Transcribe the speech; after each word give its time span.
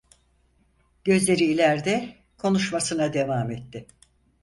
Gözleri 1.03 1.43
ilerde, 1.45 2.15
konuşmasına 2.37 3.13
devam 3.13 3.51
etti: 3.51 3.87